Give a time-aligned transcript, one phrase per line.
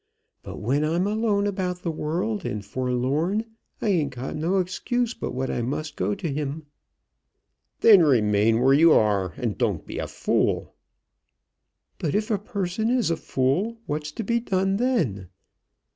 [0.41, 3.45] But when I'm alone about the world and forlorn,
[3.83, 6.65] I ain't got no excuse but what I must go to him."
[7.81, 10.73] "Then remain where you are, and don't be a fool."
[11.99, 15.29] "But if a person is a fool, what's to be done then?